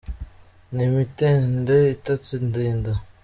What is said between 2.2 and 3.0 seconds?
indinda.